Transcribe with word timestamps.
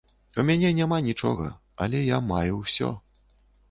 У 0.39 0.45
мяне 0.47 0.71
няма 0.79 0.97
нічога, 1.09 1.53
але 1.87 2.05
я 2.09 2.25
маю 2.35 2.53
ўсё. 2.67 2.95